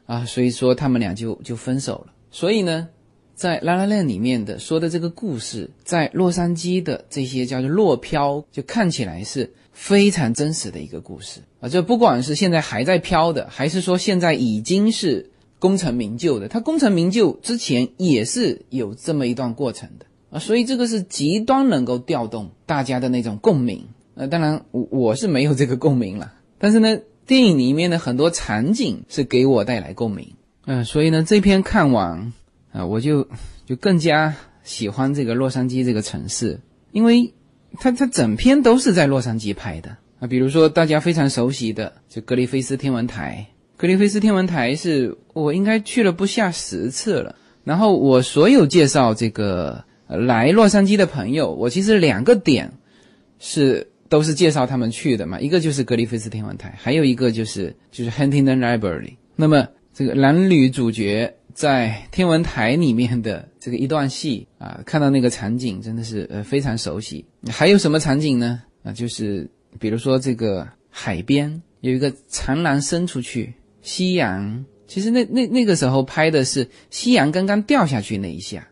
[0.07, 2.13] 啊，所以说他们俩就就分手了。
[2.31, 2.89] 所以呢，
[3.35, 11.67] 在《拉拉链》里面的说的这个故事，在洛杉矶的这些叫做落漂，就看起来是非常真实的一个故事啊。
[11.67, 20.39] 就不管是现在还在漂的，还是说现在已经是功成名就的，他功成名就之前也是有这么一段过程的啊。
[20.39, 23.85] 所以这个是极端能够调动大家的那种共鸣。
[24.15, 30.25] 呃，当然我我是没有这个共鸣了，但是呢，电影里面的很多场景是给我带来共鸣，
[30.65, 32.31] 嗯，所以呢，这篇看完
[32.75, 33.27] 啊，我就
[33.65, 36.59] 就更加喜欢这个洛杉矶这个城市，
[36.91, 37.33] 因为
[37.79, 52.73] 它它整篇都是在洛杉矶拍的啊，比如说大家非常熟悉的就格里菲斯天文台，格里菲斯天文台是我应该去了不下十次了，然后我所有介绍这个来洛杉矶的朋友，我其实两个点
[53.39, 53.87] 是。
[54.07, 59.15] 都是介绍他们去的嘛，一个就是格里菲斯天文台，还有一个就是就是 Huntington Library。
[59.35, 67.25] 那么这个男女主角在天文台里面的这个一段戏啊，看到那个场景真的是呃非常熟悉。
[67.47, 68.61] 还有什么场景呢？
[68.83, 74.63] 啊，就是比如说这个海边有一个长廊伸出去，夕阳。
[74.85, 78.67] 其实那那那个时候拍的是夕阳刚刚掉下去那一下，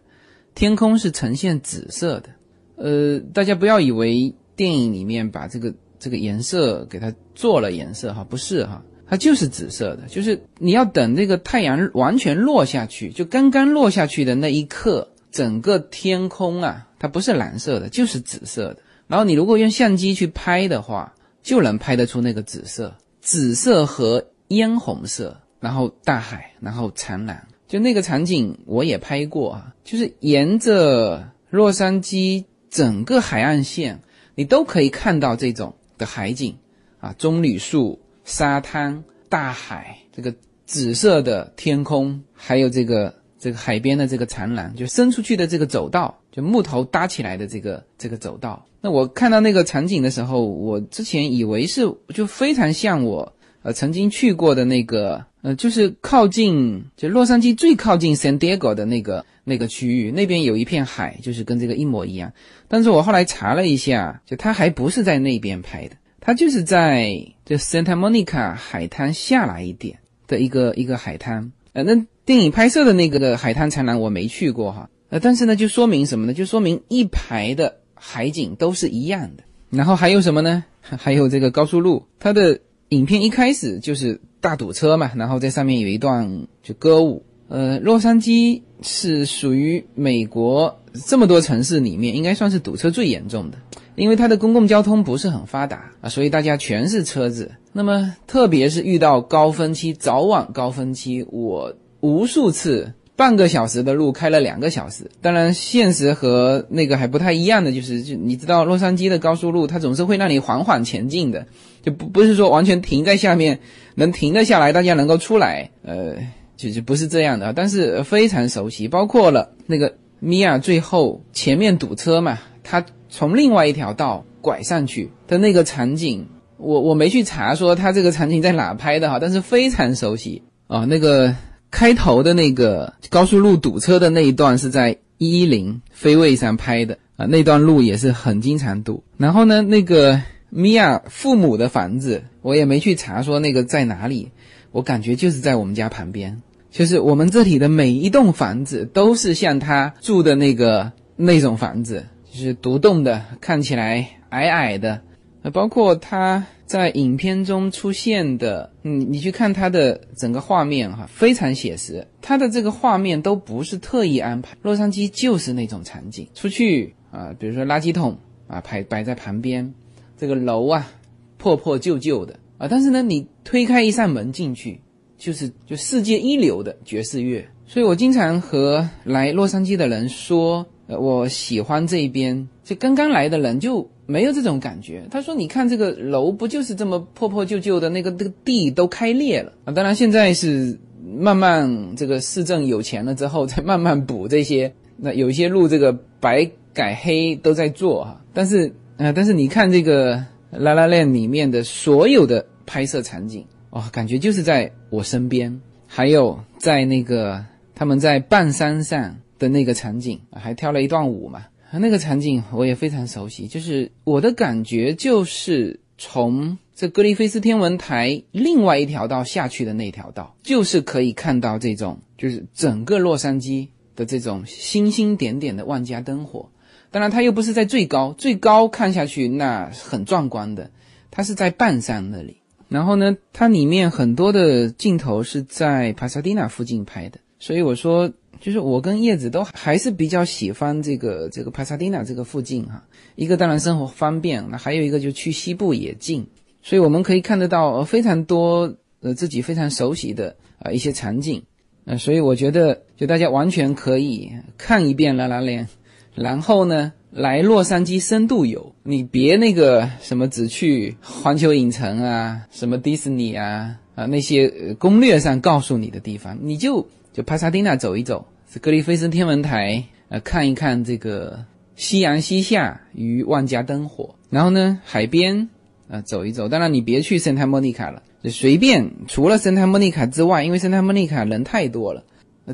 [0.54, 2.30] 天空是呈现紫色的。
[2.76, 4.36] 呃，大家不要以为。
[4.56, 18.78] 电影里面把这个这个颜色给它做了颜色哈，不是哈，它就是紫色的，就是你要等这个太阳完全落下去，就刚刚落下去的那一刻，整个天空啊，它不是蓝色的，就是紫色的。
[19.08, 34.02] 然后你如果用相机去拍的话，就能拍得出那个紫色，紫色和嫣红色，然后大海，然后长蓝，就那个场景我也拍过啊，就是沿着洛杉矶整个海岸线。
[34.36, 36.58] 你都可以看到这种的海景，
[37.00, 40.34] 啊，棕榈树、沙滩、大海，这个
[40.66, 48.66] 紫色的天空，还有这个这个海边的这个长廊，就伸出去的这个走道，就木头搭起来的这个这个走道。
[48.82, 51.82] 那我看到那个场景的时候，我之前以为是
[52.14, 62.32] 就非常像我呃曾经去过的那个呃，就是靠近就洛杉矶最靠近 San Diego 的那个那个区域，那边有一片海，就是跟这个一模一样。
[62.68, 71.52] 但是我后来查了一下，就它还不是在那边拍的，它就是在这 Santa Monica 海滩下来一点的一个一个海滩。
[71.74, 76.34] 呃，那电影拍摄的那个的海滩长廊我没去过哈，呃，但是呢，就说明什么呢？
[76.34, 79.44] 就说明一排的海景都是一样的。
[79.70, 80.64] 然后还有什么呢？
[80.80, 87.26] 还有这个高速路，它的影片一开始就是大堵车嘛，然后在上面有一段就歌舞。
[87.50, 93.58] 呃，洛杉矶是属于美国这么多城市里面应该算是堵车最严重的，
[93.96, 97.52] 因为它的公共交通不是很发达啊，所以大家全是车子。
[97.72, 105.10] 那么，特别是遇到高峰期，早晚高峰期，我无数次半个小时的路开了两个小时。
[105.22, 111.48] 当然，现实和那个还不太一样的就是，就你知道，洛杉矶的高速路它总是会让你缓缓前进的，
[111.82, 113.60] 就不不是说完全停在下面
[113.96, 116.16] 能停得下来，大家能够出来，呃，
[116.58, 117.54] 就就不是这样的。
[117.54, 126.30] 但是非常熟悉，包括了那个米娅最后前面堵车嘛，他从另外一条道拐上去的那个场景。
[126.58, 130.42] 我我没去查说他这个场景在哪拍的哈，但是非常熟悉。
[130.66, 130.86] 啊。
[130.86, 131.36] 那个
[131.70, 139.04] 开头的那个高速路堵车的那一段是在一零飞位上拍的啊，那段路也是很经常堵。
[139.18, 141.70] 然后呢，那个米娅父母的。
[141.70, 144.32] 房子我也没去查说那个在哪里，
[144.72, 147.70] 我感觉就是在我们家旁边，就是我们这里的。
[147.70, 150.34] 每一栋房子都是像他住的。
[150.34, 155.00] 那个那种房子，就是独栋的，看起来矮矮的。
[155.44, 162.08] 呃，包括他在影片中出现的，嗯，你去看他的整个画面哈，非常写实。
[162.24, 166.28] 他的这个画面都不是特意安排，洛杉矶就是那种场景。
[166.34, 168.18] 出去啊，比如说垃圾桶
[168.48, 169.72] 啊，摆摆在旁边，
[170.18, 170.92] 这个楼啊，
[171.38, 174.82] 破破旧旧的啊，但是呢，你推开一扇门进去，
[175.20, 177.48] 就是就世界一流的爵士乐。
[177.66, 180.66] 所以我经常和来洛杉矶的人说，
[181.00, 182.48] 我喜欢这边。
[182.64, 183.90] 就刚刚来的人就。
[184.06, 185.02] 没有这种感觉。
[185.10, 187.88] 他说：“你看这个楼，不就是这么破破旧旧的？
[187.88, 189.72] 那个那个地都开裂了啊！
[189.72, 194.74] 当然，现在是慢慢这个市政有钱了之后，再慢慢补这些。
[194.98, 198.22] 那有一些路，这个白改黑都在做哈。
[198.34, 200.18] 但是啊，但是你看这个
[200.52, 205.62] 《拉拉链》里面的所有的拍摄场景，哇，感觉就是在我身边。
[205.88, 226.48] 还有在那个他们在半山上的那个场景，还跳了一段舞嘛。”那个场景我也非常熟悉，就是我的感觉就是从这格里菲斯天文台另外一条道下去的那条道，就是可以看到这种，就是整个洛杉矶的这种星星点点的万家灯火。
[226.92, 230.70] 当然，它又不是在最高，最高看下去那很壮观的，
[231.10, 232.38] 它是在半山那里。
[232.70, 238.14] 然后呢，它里面很多的镜头是在帕萨蒂纳附近拍的，所以我说。
[238.44, 242.84] 就是我跟叶子都还是比较喜欢这个这个帕萨蒂纳这个附近哈，
[243.16, 246.28] 一个当然生活方便，那还有一个就去西部也近，
[246.62, 251.42] 所以我们可以看得到非常多呃自己非常熟悉的啊一些场景，
[251.86, 255.70] 呃，所以我觉得就大家完全可以看一遍拉拉链，
[256.14, 268.26] 然后呢来洛杉矶深度游，你别那个什么只去环球影城啊，什么迪士尼啊啊那些攻略上告诉你的地方，你就就帕萨蒂纳走一走。
[268.60, 271.44] 格里菲斯天文台，呃，看一看这个
[271.76, 275.50] 夕阳西下与万家灯火，然后呢，海边，
[275.88, 276.48] 呃，走一走。
[276.48, 278.92] 当然，你别去圣塔莫尼卡了，就随便。
[279.08, 282.04] 除了圣塔莫尼卡之外，因为圣塔莫尼卡人太多了，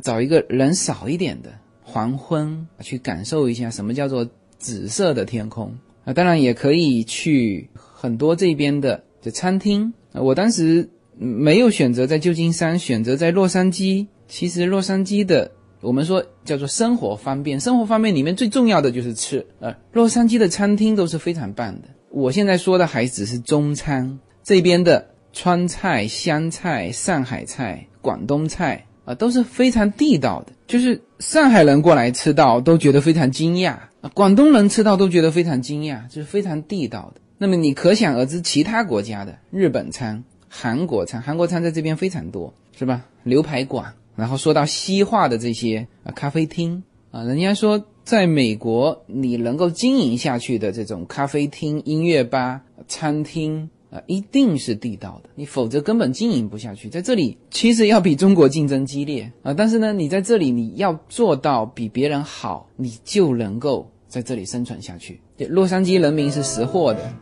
[0.02, 4.26] 找一个人少一点的黄昏，去感受一下什么叫做
[4.58, 6.14] 紫色的天空啊。
[6.14, 9.94] 当然，也可以去很多这边的这餐厅。
[10.14, 14.08] 我当时没有选择在旧金山，选择在洛杉矶。
[14.30, 15.52] 其实洛杉矶的。
[15.82, 19.46] 我们说叫做生活方便，生活方便里面最重要的就是吃。
[19.60, 21.88] 呃，洛杉矶的餐厅都是非常棒的。
[22.10, 30.54] 我现在说的还只是中餐，这边的川菜、湘菜、上海菜、广东菜啊，都是非常地道的。
[30.68, 33.78] 就是上海人过来吃到都觉得非常惊讶，
[34.14, 37.22] 广东人吃到都觉得非常惊讶，就是非常地道的。
[37.38, 43.06] 那么你可想而知，其他国家的日本餐、韩国餐，韩国餐在这边非常多，是吧？
[43.24, 43.94] 牛排馆。
[44.20, 56.90] 然后说到西化的这些啊咖啡厅啊，人家说在美国你能够经营下去的这种咖啡厅、音乐吧、餐厅啊，一定是地道的，你否则根本经营不下去。
[56.90, 65.20] 在这里其实要比中国竞争激烈啊，但是呢，你在这里你要做到比别人好，你就能够在这里生存下去。
[65.48, 67.14] 洛杉矶人民是识货的。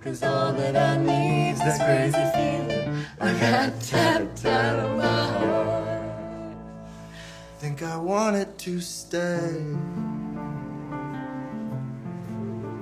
[7.59, 9.49] Think I wanted to stay.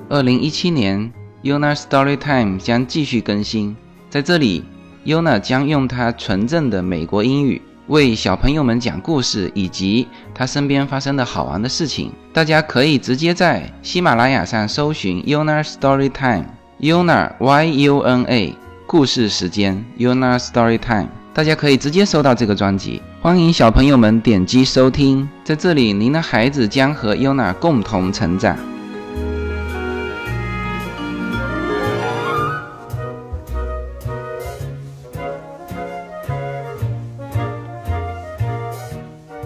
[0.10, 1.12] 二零一七年。
[1.44, 3.78] Yuna Story Time 将继续更新，
[4.10, 4.64] 在这里
[5.06, 12.12] ，Yuna 将用她纯正的美国英语为小朋友们讲故事，以及她身边发生的好玩的事情。
[12.34, 18.56] 大家可以直接在喜马拉雅上搜寻 Yuna Story Time，Yuna Y U N A
[18.88, 23.02] 故事时间 Yuna Story Time，大家可以直接收到这个专辑。
[23.22, 28.56] 欢迎小朋友们点击收听，在这里，您的孩子将和 Yuna 共同成长。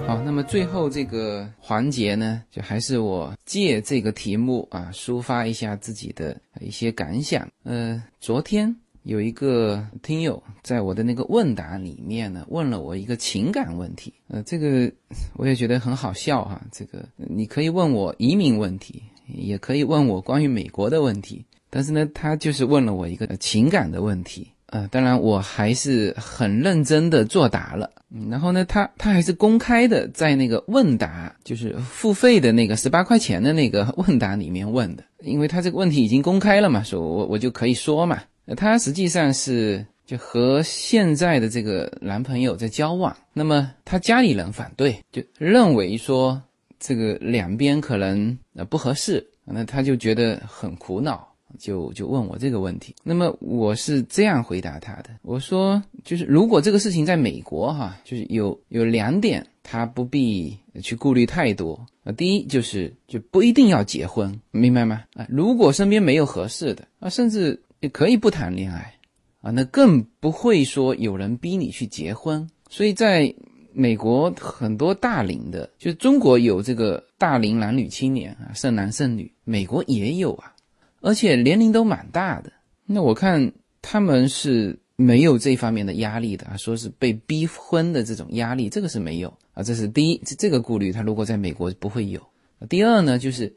[0.05, 7.47] 好，那么最后这个环节呢，就还是我借这个题目啊，抒发一下自己的一些感想。
[7.63, 8.75] 呃，昨天
[9.10, 14.14] 有一个听友在我的那个问答里面呢，问了我一个情感问题。
[14.28, 14.91] 呃，这个
[15.34, 16.62] 我也觉得很好笑哈。
[16.72, 24.47] 这个你可以问我移民问题，也可以问我关于美国的问题，但是呢，他就是问了我一个情感的问题。
[24.68, 27.89] 呃，当然我还是很认真的作答了。
[28.30, 38.22] 然后呢，他他还是公开的在那个问答，就是付费的那个十八块钱的那个问答里面问的，因为他这个问题已经公开了嘛，说我我就可以说嘛。
[38.55, 46.41] 他实际上是就和现在的这个男朋友在交往，那么他家里人反对，就认为说
[46.79, 51.27] 这个两边可能呃不合适，那他就觉得很苦恼。
[51.57, 65.03] 就就问我这个问题，那么我是这样回答他的，我说就是如果这个事情在美国哈，就是有有两点他不必去顾虑太多啊，第一就是就不一定要结婚，明白吗？
[65.15, 68.93] 啊，如果身边没有合适的啊，甚至也可以不谈恋爱
[69.41, 72.49] 啊，那更不会说有人逼你去结婚。
[72.69, 73.34] 所以在
[73.71, 80.53] 美国很多大龄的，就中国有这个大龄男女青年啊，剩男剩女，美国也有啊。
[81.01, 82.51] 而且年龄都蛮大的，
[82.86, 92.21] 那我看他们是没有这方面的压力的啊，说是被逼婚的这种压力，这个是没有啊，这是第一，这这个顾虑他如果在美国不会有。
[92.67, 93.55] 第二呢，就是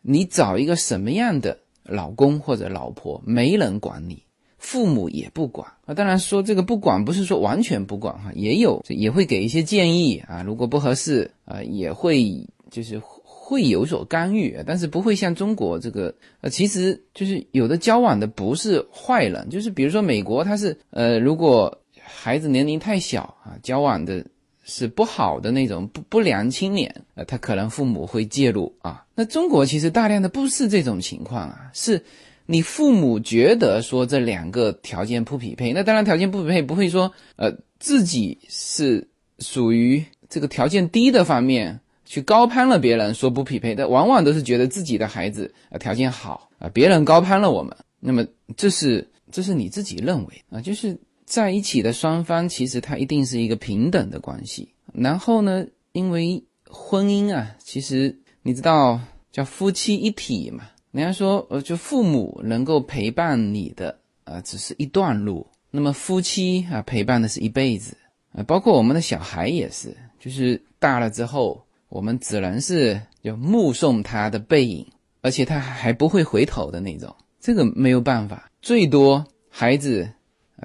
[0.00, 1.58] 你找一个什么样的
[1.88, 4.22] 老公或者老婆，没人管你，
[4.58, 5.94] 父母也不管啊。
[5.94, 13.02] 当然说这个不管不是说完全不管哈，也有也会给一些建议啊，如果不合适啊，也会就是。
[13.50, 24.22] 会有所干预，但是不会像中国这个，呃，其实就是有的交往的不是坏人，就是比如说美国，他是呃，如果孩子年龄太小啊，交往的
[24.68, 29.04] 是不好的那种不不良青年，呃，他可能父母会介入啊。
[29.16, 32.04] 那中国其实大量的不是这种情况啊，是
[32.46, 39.08] 你父母觉得说这两个条件不匹配，那当然条件不匹配不会说呃自己是
[39.40, 41.80] 属于这个条件低的方面。
[42.10, 48.24] 去高攀了别人，说不匹配的，往往都是觉得自己的孩子啊条件好啊，别人高攀了我们，那么
[48.56, 50.98] 这是这是你自己认为啊，就是
[51.28, 54.68] 在一起的双方其实他一定是一个平等的关系。
[54.94, 58.98] 然后呢，因为婚姻啊，其实你知道
[59.30, 67.96] 叫夫妻一体嘛，人家说呃，就父母能够陪伴你的啊，只是一段路，那么夫妻啊陪伴的是一辈子
[68.32, 71.62] 啊，包括我们的小孩也是，就是大了之后。
[71.90, 74.86] 我们只能是就目送他的背影，
[75.22, 78.50] 而且他还不会回头的那种，这个没有办法。
[78.60, 80.06] 最多孩子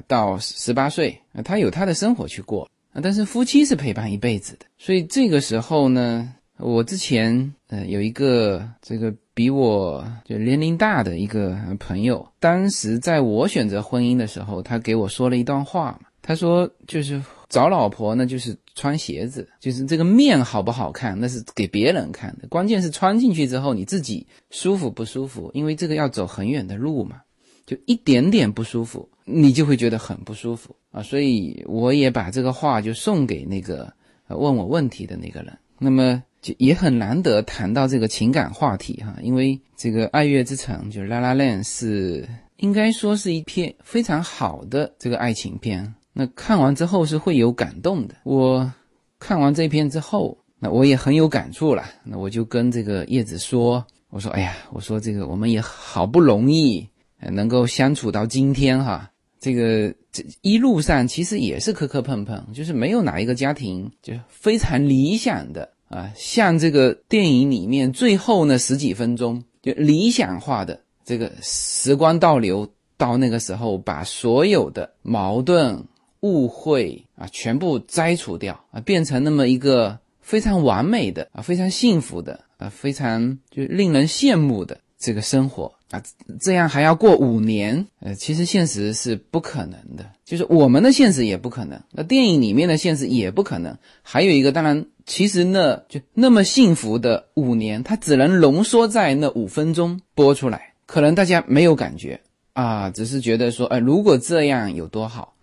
[0.07, 2.69] 到十八岁，他有他的生活去过，
[3.01, 4.65] 但是夫妻是陪伴一辈子的。
[4.77, 18.57] 所以这个时候呢，我之前呃有一个这个比我就年龄大的一个朋友，当时在我选择婚姻的时候，他给我说了一段话，他说就是找老婆呢，就是。
[18.75, 22.47] 穿鞋子就是这个面好不好看，那是给别人看的。
[22.47, 27.17] 关键是穿进去之后你自己舒服不舒服，因为这个要走很远的路嘛，
[27.65, 31.01] 就一点点不舒服，你就会觉得很不舒服啊。
[31.01, 33.91] 所以我也把这个话就送给那个
[34.27, 35.57] 问我问题的那个人。
[35.79, 45.93] 那么就也很难得谈到这个情感话题哈，因为这个《爱乐之城》就是《拉拉链》是应该说是一篇非常好的这个爱情片。
[46.13, 48.15] 那看完之后是会有感动的。
[48.23, 48.71] 我
[49.19, 51.83] 看完这篇之后，那我也很有感触了。
[52.03, 56.87] 那我就跟这个叶子说：“我说，哎呀，我说这个我们也好不容易
[57.31, 59.09] 能够相处到今天哈，
[59.39, 72.67] 这个这一路上其实也是磕磕碰碰，就是没有哪一个家庭就非常理想的啊，像这个电影里面最后那十几分钟就理想化的这个时光倒流
[72.97, 75.83] 到那个时候，把所有的矛盾、
[76.21, 85.73] 误会啊全部摘除掉啊，变成那么一个非常完美的啊，非常幸福的啊，非常就令人羡慕的这个生活。
[85.93, 86.01] 啊，
[86.41, 87.85] 这样还要过五年？
[87.99, 93.77] 呃，其实现实是不可能的，就是我们的现实也不可能，那电影里面的现实也不可能。
[94.01, 102.19] 还有一个，当然，其实那就那么幸福的五年，它只能浓缩在那五分钟播出来，可能大家没有感觉
[102.53, 105.35] 啊，只是觉得说，哎，如果这样有多好。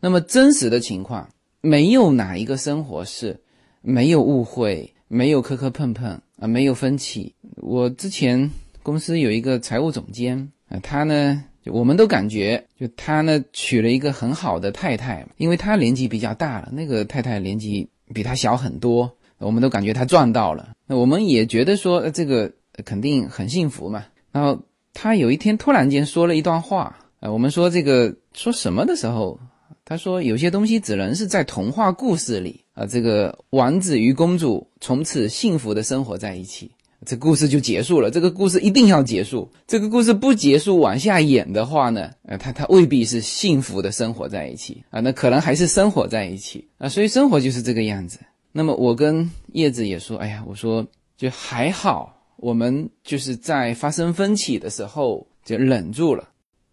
[0.00, 1.28] 那么真实的情况，
[1.60, 3.38] 没有哪一个生活是
[3.82, 7.34] 没有误会、没有磕磕碰碰啊，没有分歧。
[7.56, 8.50] 我之前。
[8.82, 20.70] 公司有一个财务总监啊，他呢，我们都感觉就他呢娶了一个很好的太太，因为他年纪比较大了，那个太太年纪比他小很多，我们都感觉他赚到了。
[20.86, 22.50] 那我们也觉得说这个
[22.84, 24.04] 肯定很幸福嘛。
[24.32, 24.58] 然后
[24.94, 29.38] 他有一天突然间说了一段话啊，我们说这个说什么的时候，
[29.84, 36.70] 他说有些东西只能是在童话故事里啊，这个王子与公主从此幸福的生活在一起。
[37.06, 38.10] 这故事就结束了。
[38.10, 39.48] 这个故事一定要结束。
[39.68, 46.88] 这个故事不结束，往下演的话呢，呃，他他未必是幸福的生活在一起啊，那可能还是生活在一起啊。
[46.88, 48.18] 所以生活就是这个样子。
[48.50, 50.84] 那么我跟叶子也说，哎呀，我说
[51.16, 56.28] 就还好，我们就是在发生分歧的时候就忍住了。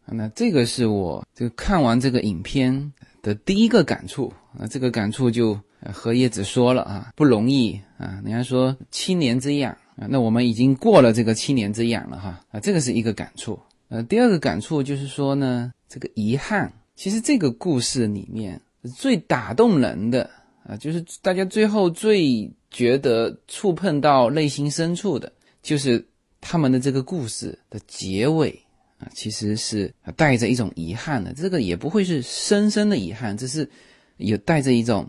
[0.08, 4.66] 那这个是我就看完这个影片的第一个感触啊。
[4.68, 5.60] 这个感触就
[5.94, 8.20] 和叶子说了啊，不容易啊。
[8.24, 9.78] 人家说七年之痒。
[9.96, 13.58] 啊，那我们已经过了这个七年之痒了哈啊，这个是一个感触。
[13.88, 18.60] 呃，第二个感触就是说呢，这个遗憾，其实这个故事里面
[18.96, 20.30] 最打动人的
[20.68, 25.32] 啊，就是大家最后最觉得触碰到内心深处的，
[25.62, 26.06] 就是
[26.41, 28.50] 他们的这个故事的结尾
[28.98, 31.32] 啊，其实是带着一种遗憾的。
[31.34, 33.70] 这个也不会是深深的遗憾，只是
[34.18, 35.08] 有带着一种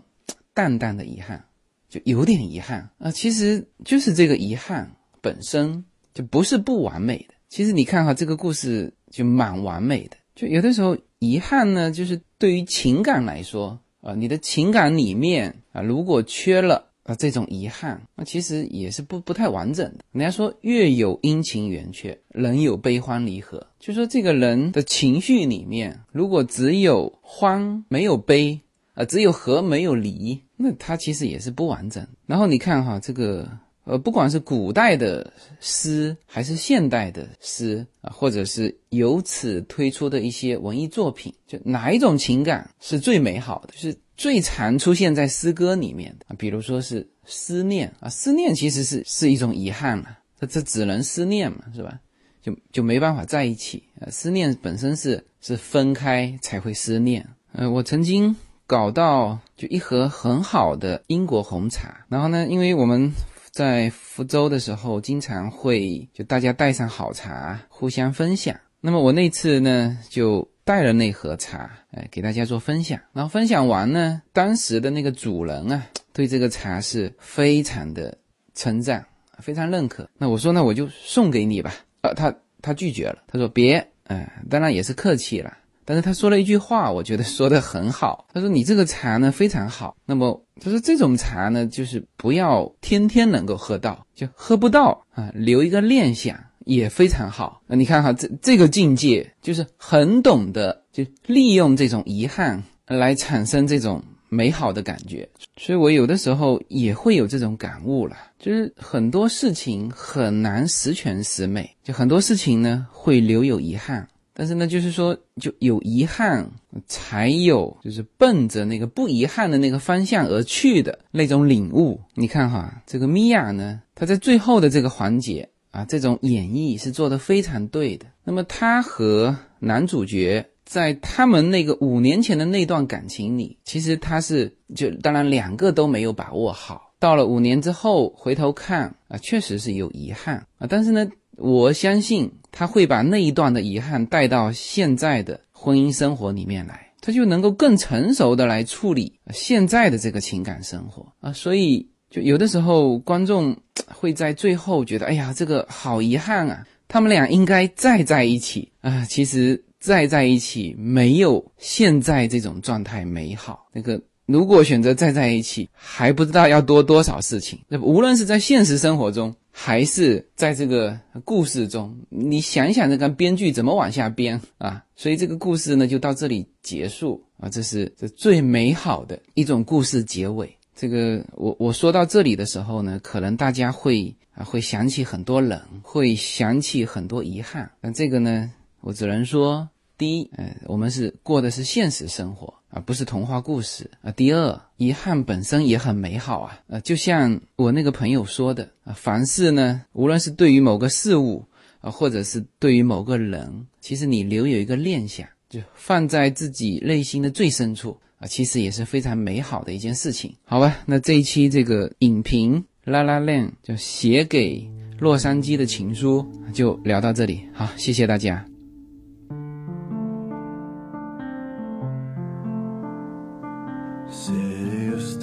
[0.53, 1.43] 淡淡的遗憾。
[1.89, 7.33] 就有点遗憾啊，其实就是这个遗憾本身就不是不完美的。
[7.47, 10.17] 其实你看哈，这个故事就蛮完美的。
[10.35, 20.03] 就有的时候遗憾呢，就是对于情感来说啊，你的情感里面啊，如果缺了啊这种遗憾，那其实也是不不太完整的。
[20.11, 28.59] 人家说月有阴晴圆缺，人有悲欢离合，就说这个人的情绪里面，如果只有欢没有悲。
[28.93, 32.05] 啊，只有和没有离，那它其实也是不完整。
[32.25, 33.47] 然后你看哈，这个
[33.83, 46.35] 呃，不管是古代的诗，还是现代的诗啊，或者是由此推出的一些文艺作品，就哪一种情感是最美好的，是最常出现在诗歌里面的？
[46.35, 51.99] 比如说是思念啊，思念其实是是一种遗憾嘛，这这只能思念嘛，是吧？
[52.41, 57.25] 就就没办法在一起啊，思念本身是是分开才会思念。
[57.51, 58.35] 呃，我曾经。
[58.69, 63.11] 搞到就一盒很好的英国红茶，然后呢，因为我们
[63.49, 68.55] 在福州的时候，经常会就大家带上好茶互相分享。
[68.79, 72.99] 那么我那次呢，就带了那盒茶，哎，给大家做分享。
[73.11, 78.15] 然后分享完呢，当时的那个主人啊，对这个茶是非常的
[78.53, 79.03] 称赞，
[79.39, 80.07] 非常认可。
[80.19, 81.73] 那我说，那我就送给你吧。
[82.01, 82.31] 呃，他
[82.61, 85.57] 他拒绝了，他说别，哎，当然也是客气了。
[85.89, 88.27] 但是他说了一句话，我觉得说的很好。
[88.33, 89.95] 他说：“你这个茶呢非常好。
[90.05, 97.61] 那么他说这种茶呢，就是不要天天能够喝到，就喝不到啊，留一个念想也非常好。
[97.67, 105.25] 那你看哈，这这个境界就是很懂得就利用这种遗憾来产生这种美好的感觉。
[105.55, 114.05] 所以我有的时候也会有这种感悟了，就是很多事情很难十全十美，就很多事情呢会留有遗憾。”
[114.39, 116.47] 但是呢，就是说，就有遗憾，
[116.85, 121.99] 才有就是奔着那个不遗憾的那个方向而去的那种领悟。
[122.13, 128.05] 你看哈，这个米娅呢，她在最后的这个环节啊，这种演绎是做的非常对的。
[128.23, 136.93] 那么她和男主角在他们那个五年前的那段感情里，其实他是就当然两个都没有把握好。
[136.99, 141.09] 到了五年之后回头看啊，确实是有遗憾啊，但是呢。
[141.37, 151.31] 我相信他会把那一段的遗憾带到现在的婚姻生活里面来，他就能够更成熟的来处理现在的这个情感生活啊。
[151.31, 153.55] 所以，就有的时候观众
[153.87, 156.65] 会在最后觉得，哎呀，这个好遗憾啊。
[156.89, 159.05] 他们俩应该再在一起啊。
[159.09, 163.67] 其实再在一起没有现在这种状态美好。
[163.73, 167.59] 那个如果选择再在一起，还不知道要多多少事情。
[167.67, 174.85] 那无论是在现实生活中，还是在这个故事中，你想想，这个编剧怎么往下编啊？
[174.95, 177.49] 所以这个故事呢，就到这里结束啊。
[177.49, 180.55] 这是这最美好的一种故事结尾。
[180.75, 187.69] 这个我我说到这里的时候呢，可能大家会啊会想起很多人，会想起很多遗憾。
[187.81, 189.67] 那这个呢，我只能说，
[189.97, 192.53] 第一，呃，我们是过的是现实生活。
[192.69, 194.11] 啊，不是童话故事啊。
[194.11, 196.59] 第二，遗憾本身也很美好啊。
[196.67, 201.45] 呃，就像我那个朋友说的啊，凡事呢，无论是对于某个事物
[201.79, 210.35] 啊，或者是对于某个人，其实你留有一个念想，就放在自己内心的最深处啊，其实也是非常美好的一件事情。
[210.43, 214.69] 好吧，那这一期这个影评《La La Land》就写给
[214.99, 217.43] 洛杉矶的情书就聊到这里。
[217.53, 218.46] 好，谢谢大家。